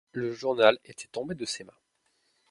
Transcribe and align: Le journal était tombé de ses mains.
Le 0.13 0.31
journal 0.33 0.79
était 0.83 1.07
tombé 1.11 1.35
de 1.35 1.45
ses 1.45 1.63
mains. 1.63 1.77